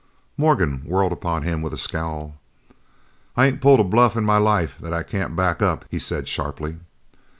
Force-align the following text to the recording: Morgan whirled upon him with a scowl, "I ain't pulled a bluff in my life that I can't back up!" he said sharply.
Morgan 0.35 0.79
whirled 0.83 1.11
upon 1.11 1.43
him 1.43 1.61
with 1.61 1.73
a 1.73 1.77
scowl, 1.77 2.41
"I 3.37 3.45
ain't 3.45 3.61
pulled 3.61 3.79
a 3.81 3.83
bluff 3.83 4.17
in 4.17 4.25
my 4.25 4.37
life 4.37 4.79
that 4.79 4.93
I 4.95 5.03
can't 5.03 5.35
back 5.35 5.61
up!" 5.61 5.85
he 5.91 5.99
said 5.99 6.27
sharply. 6.27 6.79